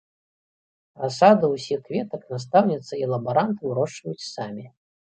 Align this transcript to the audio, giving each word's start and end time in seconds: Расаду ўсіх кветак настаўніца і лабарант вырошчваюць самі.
Расаду 1.01 1.45
ўсіх 1.53 1.79
кветак 1.91 2.27
настаўніца 2.35 2.93
і 3.05 3.15
лабарант 3.17 3.57
вырошчваюць 3.69 4.29
самі. 4.35 4.71